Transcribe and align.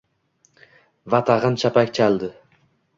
va 1.15 1.21
tag‘in 1.29 1.61
chapak 1.65 1.95
chaldi. 2.01 2.35